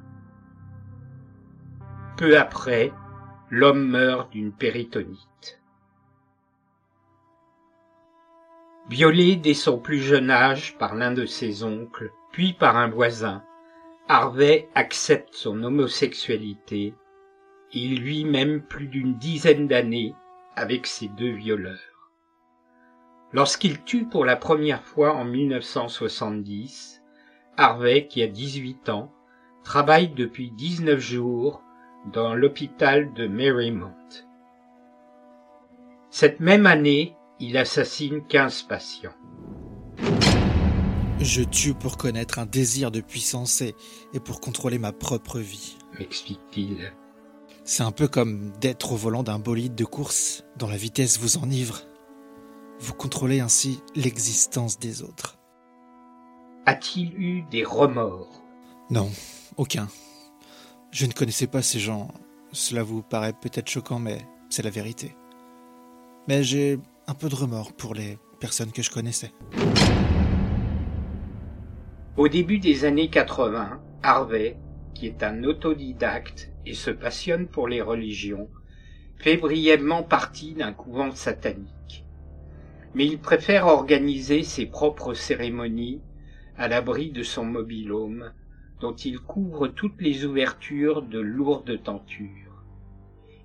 Peu 2.16 2.38
après, 2.38 2.92
l'homme 3.50 3.86
meurt 3.86 4.32
d'une 4.32 4.52
péritonite. 4.52 5.60
Violé 8.88 9.36
dès 9.36 9.54
son 9.54 9.78
plus 9.78 10.00
jeune 10.00 10.30
âge 10.30 10.76
par 10.78 10.94
l'un 10.94 11.12
de 11.12 11.26
ses 11.26 11.62
oncles, 11.62 12.12
puis 12.32 12.52
par 12.52 12.76
un 12.76 12.88
voisin, 12.88 13.44
Harvey 14.08 14.68
accepte 14.74 15.34
son 15.34 15.62
homosexualité 15.62 16.94
et 17.72 17.78
il 17.78 18.02
vit 18.02 18.24
même 18.24 18.62
plus 18.62 18.86
d'une 18.86 19.18
dizaine 19.18 19.66
d'années 19.66 20.14
avec 20.54 20.86
ses 20.86 21.08
deux 21.08 21.32
violeurs. 21.32 22.10
Lorsqu'il 23.32 23.82
tue 23.82 24.06
pour 24.06 24.24
la 24.24 24.36
première 24.36 24.82
fois 24.82 25.14
en 25.14 25.24
1970, 25.24 27.02
Harvey, 27.56 28.06
qui 28.06 28.22
a 28.22 28.28
18 28.28 28.88
ans, 28.88 29.12
travaille 29.64 30.08
depuis 30.08 30.50
19 30.52 31.00
jours 31.00 31.62
dans 32.12 32.34
l'hôpital 32.34 33.12
de 33.14 33.26
Marymount. 33.26 33.92
Cette 36.10 36.40
même 36.40 36.66
année, 36.66 37.16
il 37.40 37.56
assassine 37.58 38.22
15 38.26 38.62
patients. 38.62 39.14
Je 41.20 41.42
tue 41.42 41.74
pour 41.74 41.96
connaître 41.96 42.38
un 42.38 42.46
désir 42.46 42.90
de 42.90 43.00
puissance 43.00 43.60
et, 43.60 43.74
pour 44.24 44.40
contrôler 44.40 44.78
ma 44.78 44.92
propre 44.92 45.40
vie, 45.40 45.76
m'explique-t-il. 45.98 46.92
C'est 47.64 47.82
un 47.82 47.90
peu 47.90 48.06
comme 48.06 48.52
d'être 48.60 48.92
au 48.92 48.96
volant 48.96 49.22
d'un 49.22 49.38
bolide 49.38 49.74
de 49.74 49.84
course 49.84 50.44
dont 50.56 50.68
la 50.68 50.76
vitesse 50.76 51.18
vous 51.18 51.38
enivre. 51.38 51.82
Vous 52.78 52.94
contrôlez 52.94 53.40
ainsi 53.40 53.80
l'existence 53.94 54.78
des 54.78 55.02
autres. 55.02 55.38
A-t-il 56.66 57.12
eu 57.20 57.42
des 57.50 57.64
remords? 57.64 58.42
Non, 58.90 59.10
aucun. 59.56 59.88
Je 60.98 61.04
ne 61.04 61.12
connaissais 61.12 61.46
pas 61.46 61.60
ces 61.60 61.78
gens. 61.78 62.08
Cela 62.52 62.82
vous 62.82 63.02
paraît 63.02 63.34
peut-être 63.34 63.68
choquant, 63.68 63.98
mais 63.98 64.16
c'est 64.48 64.62
la 64.62 64.70
vérité. 64.70 65.14
Mais 66.26 66.42
j'ai 66.42 66.78
un 67.06 67.12
peu 67.12 67.28
de 67.28 67.34
remords 67.34 67.74
pour 67.74 67.92
les 67.92 68.16
personnes 68.40 68.72
que 68.72 68.80
je 68.80 68.90
connaissais. 68.90 69.30
Au 72.16 72.28
début 72.28 72.58
des 72.60 72.86
années 72.86 73.10
80, 73.10 73.78
Harvey, 74.02 74.56
qui 74.94 75.06
est 75.06 75.22
un 75.22 75.44
autodidacte 75.44 76.50
et 76.64 76.72
se 76.72 76.90
passionne 76.90 77.46
pour 77.46 77.68
les 77.68 77.82
religions, 77.82 78.48
fait 79.18 79.36
brièvement 79.36 80.02
partie 80.02 80.54
d'un 80.54 80.72
couvent 80.72 81.14
satanique. 81.14 82.06
Mais 82.94 83.04
il 83.04 83.18
préfère 83.18 83.66
organiser 83.66 84.42
ses 84.42 84.64
propres 84.64 85.12
cérémonies 85.12 86.00
à 86.56 86.68
l'abri 86.68 87.10
de 87.10 87.22
son 87.22 87.44
mobilhome, 87.44 88.32
dont 88.80 88.94
il 88.94 89.18
couvre 89.18 89.68
toutes 89.68 90.00
les 90.00 90.24
ouvertures 90.24 91.02
de 91.02 91.18
lourdes 91.18 91.82
tentures. 91.82 92.64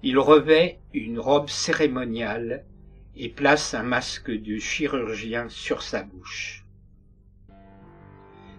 Il 0.04 0.18
revêt 0.20 0.80
une 0.94 1.20
robe 1.20 1.50
cérémoniale 1.50 2.66
et 3.16 3.30
place 3.30 3.74
un 3.74 3.84
masque 3.84 4.32
de 4.32 4.58
chirurgien 4.58 5.48
sur 5.50 5.84
sa 5.84 6.04
bouche. 6.04 6.66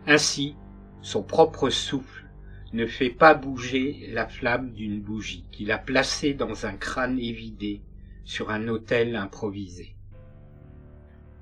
Ainsi, 0.07 0.57
son 1.01 1.23
propre 1.23 1.69
souffle 1.69 2.27
ne 2.73 2.87
fait 2.87 3.11
pas 3.11 3.35
bouger 3.35 4.09
la 4.13 4.27
flamme 4.27 4.73
d'une 4.73 5.01
bougie 5.01 5.45
qu'il 5.53 5.71
a 5.73 5.79
placée 5.79 6.33
dans 6.33 6.65
un 6.65 6.75
crâne 6.75 7.19
évidé 7.19 7.83
sur 8.25 8.51
un 8.51 8.69
autel 8.69 9.17
improvisé. 9.17 9.95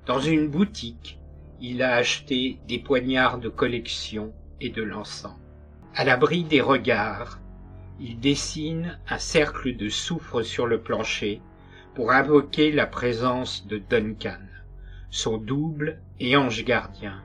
Dans 0.05 0.19
une 0.19 0.49
boutique, 0.49 1.19
il 1.61 1.83
a 1.83 1.93
acheté 1.95 2.59
des 2.67 2.79
poignards 2.79 3.39
de 3.39 3.49
collection 3.49 4.33
et 4.61 4.69
de 4.69 4.83
l'encens. 4.83 5.35
À 5.93 6.05
l'abri 6.05 6.45
des 6.45 6.61
regards, 6.61 7.39
il 7.99 8.19
dessine 8.19 8.97
un 9.09 9.17
cercle 9.17 9.75
de 9.75 9.89
soufre 9.89 10.41
sur 10.43 10.67
le 10.67 10.81
plancher 10.81 11.41
pour 11.93 12.11
invoquer 12.11 12.71
la 12.71 12.85
présence 12.85 13.67
de 13.67 13.77
Duncan, 13.77 14.39
son 15.09 15.37
double 15.37 15.99
et 16.19 16.37
ange 16.37 16.63
gardien, 16.63 17.21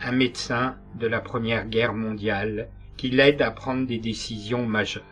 un 0.00 0.12
médecin 0.12 0.76
de 0.94 1.06
la 1.06 1.20
Première 1.20 1.66
Guerre 1.66 1.92
mondiale 1.92 2.68
qui 2.96 3.10
l'aide 3.10 3.42
à 3.42 3.50
prendre 3.50 3.86
des 3.86 3.98
décisions 3.98 4.66
majeures. 4.66 5.04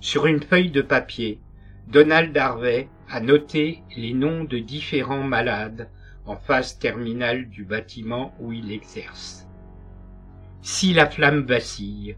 Sur 0.00 0.26
une 0.26 0.42
feuille 0.42 0.70
de 0.70 0.82
papier, 0.82 1.40
Donald 1.88 2.36
Harvey 2.36 2.88
a 3.08 3.20
noté 3.20 3.82
les 3.96 4.14
noms 4.14 4.44
de 4.44 4.58
différents 4.58 5.22
malades 5.22 5.90
en 6.24 6.36
phase 6.36 6.78
terminale 6.78 7.48
du 7.48 7.64
bâtiment 7.64 8.34
où 8.40 8.52
il 8.52 8.72
exerce. 8.72 9.45
Si 10.62 10.92
la 10.92 11.08
flamme 11.08 11.42
vacille, 11.42 12.16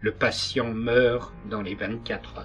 le 0.00 0.12
patient 0.12 0.72
meurt 0.72 1.32
dans 1.48 1.62
les 1.62 1.74
24 1.74 2.38
heures. 2.38 2.44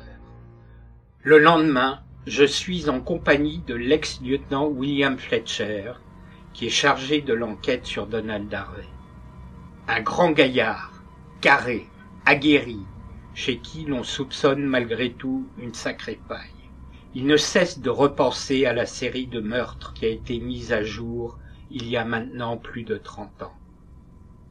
Le 1.22 1.38
lendemain, 1.38 2.02
je 2.26 2.44
suis 2.44 2.90
en 2.90 3.02
compagnie 3.02 3.60
de 3.68 3.76
l'ex-lieutenant 3.76 4.68
William 4.68 5.18
Fletcher, 5.18 5.94
qui 6.54 6.68
est 6.68 6.72
chargé 6.72 7.22
de 7.22 7.34
l'enquête 7.34 7.86
sur 7.86 8.08
Donald 8.08 8.54
Harvey. 8.54 8.88
Un 9.88 10.02
grand 10.02 10.32
gaillard, 10.32 11.04
carré, 11.42 11.88
aguerri, 12.26 12.80
chez 13.34 13.58
qui 13.58 13.86
l'on 13.86 14.04
soupçonne 14.04 14.64
malgré 14.64 15.12
tout 15.12 15.48
une 15.58 15.74
sacrée 15.74 16.20
paille. 16.28 16.50
Il 17.16 17.26
ne 17.26 17.38
cesse 17.38 17.80
de 17.80 17.90
repenser 17.90 18.66
à 18.66 18.74
la 18.74 18.86
série 18.86 19.28
de 19.28 19.40
meurtres 19.40 19.94
qui 19.94 20.06
a 20.06 20.10
été 20.10 20.40
mise 20.40 20.72
à 20.72 20.84
jour 20.84 21.38
il 21.70 21.88
y 21.88 21.98
a 21.98 22.06
maintenant 22.06 22.58
plus 22.58 22.84
de 22.84 22.98
trente 22.98 23.44
ans. 23.44 23.54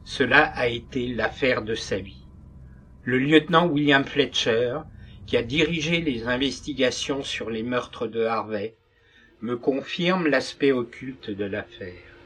Cela 0.05 0.43
a 0.43 0.67
été 0.67 1.07
l'affaire 1.07 1.61
de 1.61 1.75
sa 1.75 1.97
vie. 1.97 2.27
Le 3.03 3.17
lieutenant 3.17 3.67
William 3.67 4.03
Fletcher, 4.03 4.79
qui 5.25 5.37
a 5.37 5.43
dirigé 5.43 6.01
les 6.01 6.27
investigations 6.27 7.23
sur 7.23 7.49
les 7.49 7.63
meurtres 7.63 8.07
de 8.07 8.23
Harvey, 8.25 8.75
me 9.39 9.55
confirme 9.55 10.27
l'aspect 10.27 10.73
occulte 10.73 11.29
de 11.29 11.45
l'affaire. 11.45 12.25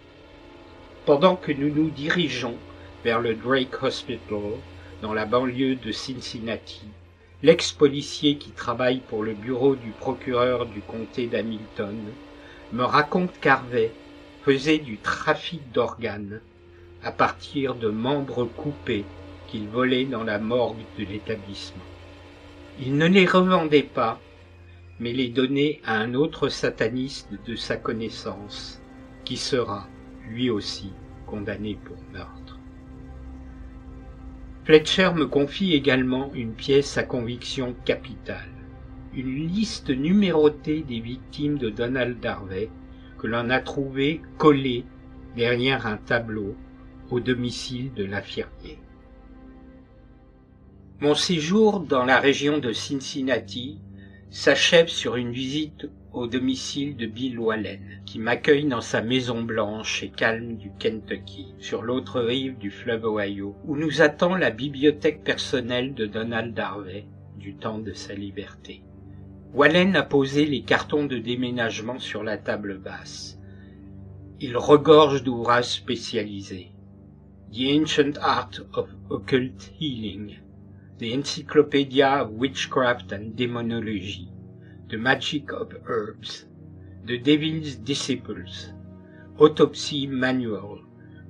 Pendant 1.05 1.35
que 1.35 1.51
nous 1.51 1.69
nous 1.73 1.91
dirigeons 1.91 2.57
vers 3.03 3.21
le 3.21 3.35
Drake 3.35 3.83
Hospital, 3.83 4.53
dans 5.01 5.13
la 5.13 5.25
banlieue 5.25 5.75
de 5.75 5.91
Cincinnati, 5.91 6.87
l'ex-policier 7.43 8.39
qui 8.39 8.51
travaille 8.51 9.01
pour 9.01 9.23
le 9.23 9.35
bureau 9.35 9.75
du 9.75 9.91
procureur 9.91 10.65
du 10.65 10.81
comté 10.81 11.27
d'Hamilton 11.27 12.11
me 12.71 12.83
raconte 12.83 13.39
qu'Harvey 13.39 13.91
faisait 14.41 14.79
du 14.79 14.97
trafic 14.97 15.71
d'organes 15.71 16.41
à 17.03 17.11
partir 17.11 17.75
de 17.75 17.89
membres 17.89 18.45
coupés 18.45 19.05
qu'il 19.47 19.67
volait 19.67 20.05
dans 20.05 20.23
la 20.23 20.39
morgue 20.39 20.83
de 20.97 21.05
l'établissement. 21.05 21.83
Il 22.79 22.97
ne 22.97 23.07
les 23.07 23.25
revendait 23.25 23.83
pas, 23.83 24.19
mais 24.99 25.13
les 25.13 25.29
donnait 25.29 25.79
à 25.85 25.97
un 25.97 26.13
autre 26.13 26.49
sataniste 26.49 27.29
de 27.45 27.55
sa 27.55 27.77
connaissance, 27.77 28.81
qui 29.25 29.37
sera, 29.37 29.87
lui 30.29 30.49
aussi, 30.49 30.91
condamné 31.25 31.77
pour 31.83 31.97
meurtre. 32.13 32.59
Fletcher 34.65 35.11
me 35.15 35.25
confie 35.25 35.73
également 35.73 36.31
une 36.33 36.53
pièce 36.53 36.97
à 36.97 37.03
conviction 37.03 37.73
capitale, 37.85 38.49
une 39.13 39.47
liste 39.47 39.89
numérotée 39.89 40.83
des 40.83 40.99
victimes 40.99 41.57
de 41.57 41.69
Donald 41.69 42.23
Harvey 42.25 42.69
que 43.17 43.27
l'on 43.27 43.49
a 43.49 43.59
trouvé 43.59 44.21
collée 44.37 44.83
derrière 45.35 45.87
un 45.87 45.97
tableau 45.97 46.55
au 47.09 47.19
domicile 47.19 47.93
de 47.93 48.03
l'infirmier. 48.03 48.79
Mon 50.99 51.15
séjour 51.15 51.79
dans 51.79 52.05
la 52.05 52.19
région 52.19 52.57
de 52.57 52.73
Cincinnati 52.73 53.79
s'achève 54.29 54.87
sur 54.87 55.15
une 55.15 55.31
visite 55.31 55.87
au 56.11 56.27
domicile 56.27 56.97
de 56.97 57.05
Bill 57.05 57.39
Wallen, 57.39 58.01
qui 58.05 58.17
m'accueille 58.17 58.65
dans 58.65 58.81
sa 58.81 59.01
maison 59.01 59.43
blanche 59.43 60.01
et 60.01 60.09
calme 60.09 60.57
du 60.57 60.71
Kentucky, 60.79 61.53
sur 61.59 61.83
l'autre 61.83 62.19
rive 62.19 62.57
du 62.57 62.71
fleuve 62.71 63.05
Ohio, 63.05 63.55
où 63.65 63.75
nous 63.75 64.01
attend 64.01 64.35
la 64.35 64.49
bibliothèque 64.49 65.23
personnelle 65.23 65.93
de 65.93 66.07
Donald 66.07 66.57
Harvey, 66.57 67.05
du 67.37 67.55
temps 67.55 67.79
de 67.79 67.93
sa 67.93 68.13
liberté. 68.15 68.81
Wallen 69.53 69.95
a 69.95 70.03
posé 70.03 70.45
les 70.45 70.63
cartons 70.63 71.05
de 71.05 71.17
déménagement 71.17 71.99
sur 71.99 72.23
la 72.23 72.37
table 72.37 72.79
basse. 72.79 73.39
Il 74.39 74.57
regorge 74.57 75.23
d'ouvrages 75.23 75.65
spécialisés. 75.65 76.71
The 77.49 77.69
Ancient 77.69 78.17
Art 78.17 78.59
of 78.73 78.93
Occult 79.09 79.69
Healing, 79.73 80.35
The 80.97 81.13
Encyclopedia 81.13 82.05
of 82.05 82.31
Witchcraft 82.31 83.13
and 83.13 83.37
Demonology, 83.37 84.27
The 84.89 84.97
Magic 84.97 85.53
of 85.53 85.73
Herbs, 85.85 86.45
The 87.05 87.17
Devil's 87.17 87.75
Disciples, 87.75 88.73
Autopsy 89.39 90.07
Manual, 90.07 90.81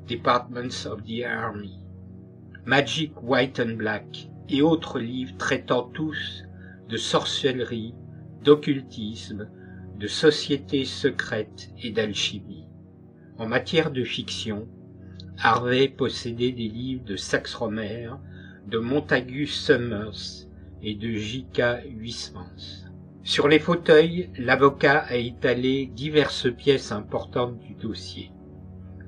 Departments 0.07 0.87
of 0.87 1.05
the 1.05 1.23
Army, 1.23 1.79
Magic 2.65 3.11
White 3.21 3.59
and 3.59 3.77
Black 3.77 4.07
et 4.49 4.61
autres 4.63 4.99
livres 4.99 5.37
traitant 5.37 5.93
tous 5.93 6.43
de 6.89 6.97
sorcellerie, 6.97 7.93
d'occultisme, 8.43 9.47
de 9.97 10.07
sociétés 10.07 10.85
secrètes 10.85 11.69
et 11.83 11.91
d'alchimie. 11.91 12.67
En 13.37 13.47
matière 13.47 13.91
de 13.91 14.03
fiction, 14.03 14.67
Harvey 15.39 15.87
possédait 15.87 16.51
des 16.51 16.67
livres 16.67 17.05
de 17.05 17.15
Saxe 17.15 17.53
Romer, 17.53 18.09
de 18.67 18.79
Montagu 18.79 19.45
Summers 19.45 20.47
et 20.81 20.95
de 20.95 21.11
J.K. 21.11 21.85
Huysmans. 21.95 22.87
Sur 23.23 23.47
les 23.47 23.59
fauteuils, 23.59 24.31
l'avocat 24.39 24.97
a 24.97 25.15
étalé 25.15 25.91
diverses 25.93 26.51
pièces 26.51 26.91
importantes 26.91 27.59
du 27.59 27.75
dossier. 27.75 28.31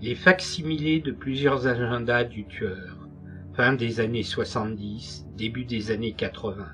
Les 0.02 0.14
facsimilés 0.14 1.00
de 1.00 1.12
plusieurs 1.12 1.66
agendas 1.66 2.26
du 2.26 2.46
tueur, 2.46 3.08
fin 3.56 3.74
des 3.74 4.00
années 4.00 4.24
70, 4.24 5.26
début 5.36 5.66
des 5.66 5.90
années 5.90 6.14
80. 6.14 6.68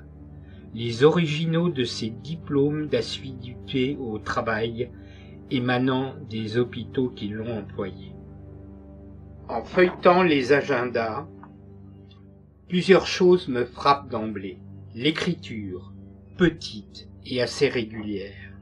Les 0.74 1.02
originaux 1.02 1.70
de 1.70 1.84
ses 1.84 2.10
diplômes 2.10 2.88
d'assiduité 2.88 3.96
au 3.98 4.18
travail 4.18 4.90
émanant 5.50 6.14
des 6.28 6.58
hôpitaux 6.58 7.08
qui 7.08 7.28
l'ont 7.28 7.58
employé. 7.58 8.15
En 9.48 9.62
feuilletant 9.62 10.24
les 10.24 10.52
agendas, 10.52 11.24
plusieurs 12.68 13.06
choses 13.06 13.46
me 13.46 13.64
frappent 13.64 14.08
d'emblée. 14.08 14.58
L'écriture, 14.92 15.92
petite 16.36 17.08
et 17.24 17.40
assez 17.40 17.68
régulière. 17.68 18.52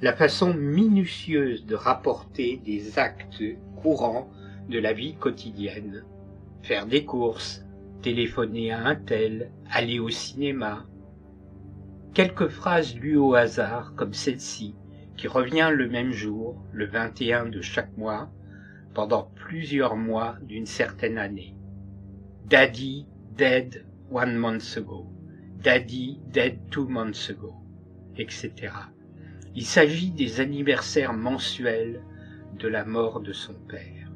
La 0.00 0.14
façon 0.14 0.54
minutieuse 0.54 1.66
de 1.66 1.74
rapporter 1.74 2.62
des 2.64 2.98
actes 2.98 3.42
courants 3.82 4.30
de 4.70 4.78
la 4.78 4.94
vie 4.94 5.16
quotidienne. 5.16 6.02
Faire 6.62 6.86
des 6.86 7.04
courses, 7.04 7.62
téléphoner 8.00 8.72
à 8.72 8.86
un 8.86 8.96
tel, 8.96 9.50
aller 9.70 9.98
au 9.98 10.08
cinéma. 10.08 10.86
Quelques 12.14 12.48
phrases 12.48 12.96
lues 12.96 13.18
au 13.18 13.34
hasard, 13.34 13.92
comme 13.96 14.14
celle-ci, 14.14 14.74
qui 15.18 15.28
revient 15.28 15.70
le 15.70 15.90
même 15.90 16.12
jour, 16.12 16.56
le 16.72 16.86
21 16.86 17.50
de 17.50 17.60
chaque 17.60 17.94
mois, 17.98 18.30
pendant 18.94 19.30
plusieurs 19.34 19.96
mois 19.96 20.36
d'une 20.42 20.66
certaine 20.66 21.18
année. 21.18 21.54
Daddy 22.46 23.06
dead 23.36 23.84
one 24.10 24.36
month 24.36 24.76
ago. 24.76 25.06
Daddy 25.62 26.20
dead 26.32 26.58
two 26.70 26.88
months 26.88 27.30
ago, 27.30 27.54
etc. 28.16 28.72
Il 29.54 29.64
s'agit 29.64 30.10
des 30.10 30.40
anniversaires 30.40 31.12
mensuels 31.12 32.02
de 32.58 32.68
la 32.68 32.84
mort 32.84 33.20
de 33.20 33.32
son 33.32 33.54
père. 33.68 34.10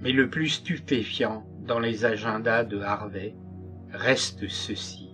Mais 0.00 0.12
le 0.12 0.28
plus 0.28 0.48
stupéfiant 0.48 1.46
dans 1.66 1.78
les 1.78 2.04
agendas 2.04 2.64
de 2.64 2.78
Harvey 2.80 3.34
reste 3.90 4.48
ceci. 4.48 5.10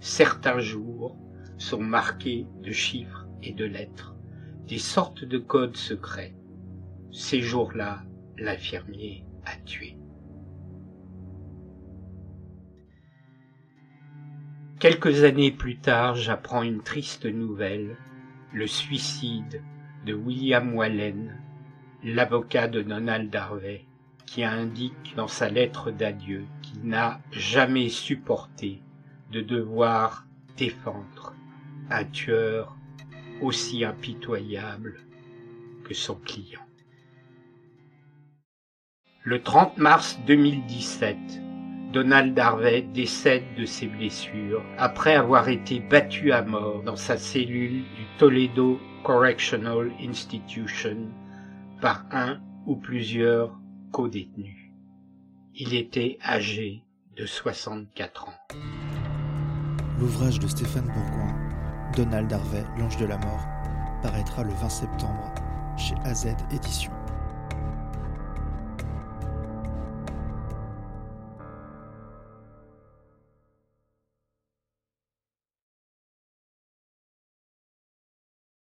Certains 0.00 0.60
jours 0.60 1.16
sont 1.58 1.80
marqués 1.80 2.46
de 2.62 2.72
chiffres 2.72 3.26
et 3.42 3.52
de 3.52 3.64
lettres, 3.64 4.16
des 4.66 4.78
sortes 4.78 5.24
de 5.24 5.38
codes 5.38 5.76
secrets. 5.76 6.34
Ces 7.10 7.40
jours-là, 7.40 8.02
l'infirmier 8.36 9.24
a 9.44 9.56
tué. 9.64 9.96
Quelques 14.78 15.24
années 15.24 15.50
plus 15.50 15.78
tard, 15.78 16.14
j'apprends 16.14 16.62
une 16.62 16.82
triste 16.82 17.26
nouvelle, 17.26 17.96
le 18.52 18.66
suicide 18.66 19.62
de 20.06 20.14
William 20.14 20.74
Wallen, 20.74 21.36
l'avocat 22.04 22.68
de 22.68 22.82
Donald 22.82 23.34
Harvey, 23.34 23.84
qui 24.24 24.44
indique 24.44 25.14
dans 25.16 25.26
sa 25.26 25.48
lettre 25.48 25.90
d'adieu 25.90 26.44
qu'il 26.62 26.86
n'a 26.86 27.20
jamais 27.32 27.88
supporté 27.88 28.82
de 29.32 29.40
devoir 29.40 30.26
défendre 30.56 31.34
un 31.90 32.04
tueur 32.04 32.76
aussi 33.40 33.84
impitoyable 33.84 35.00
que 35.84 35.94
son 35.94 36.14
client. 36.14 36.67
Le 39.28 39.42
30 39.42 39.76
mars 39.76 40.18
2017, 40.26 41.18
Donald 41.92 42.38
Harvey 42.38 42.80
décède 42.94 43.44
de 43.58 43.66
ses 43.66 43.86
blessures 43.86 44.64
après 44.78 45.16
avoir 45.16 45.50
été 45.50 45.80
battu 45.80 46.32
à 46.32 46.40
mort 46.40 46.82
dans 46.82 46.96
sa 46.96 47.18
cellule 47.18 47.82
du 47.82 48.06
Toledo 48.16 48.80
Correctional 49.04 49.90
Institution 50.00 51.10
par 51.82 52.06
un 52.10 52.40
ou 52.64 52.76
plusieurs 52.76 53.54
co-détenus. 53.92 54.72
Il 55.54 55.74
était 55.74 56.16
âgé 56.24 56.82
de 57.14 57.26
64 57.26 58.28
ans. 58.28 58.56
L'ouvrage 60.00 60.38
de 60.38 60.46
Stéphane 60.46 60.86
Bourgoin, 60.86 61.36
Donald 61.94 62.32
Harvey, 62.32 62.64
l'ange 62.78 62.96
de 62.96 63.04
la 63.04 63.18
mort, 63.18 63.46
paraîtra 64.00 64.42
le 64.42 64.54
20 64.54 64.68
septembre 64.70 65.34
chez 65.76 65.94
AZ 66.06 66.34
Éditions. 66.50 66.97